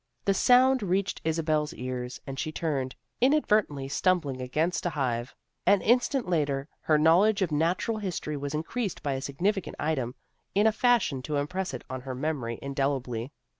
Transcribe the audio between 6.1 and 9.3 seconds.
later, her knowledge of natural history was increased by a